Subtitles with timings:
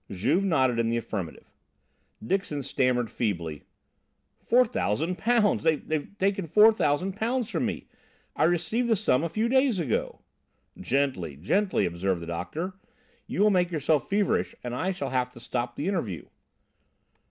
[0.09, 1.53] Juve nodded in the affirmative.
[2.25, 3.65] Dixon stammered feebly:
[4.43, 5.61] "Four thousand pounds!
[5.61, 7.85] They've taken four thousand pounds from me!
[8.35, 10.21] I received the sum a few days ago!"
[10.75, 12.73] "Gently, gently!" observed the doctor.
[13.27, 16.25] "You will make yourself feverish and I shall have to stop the interview."